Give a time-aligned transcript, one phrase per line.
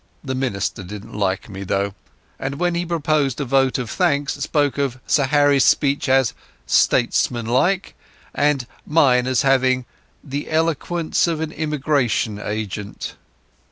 [0.23, 1.93] The minister didn't like me, though,
[2.39, 6.33] and when he proposed a vote of thanks, spoke of Sir Harry's speech as
[6.65, 7.93] "statesmanlike"
[8.33, 9.85] and mine as having
[10.23, 13.13] "the eloquence of an emigration agent."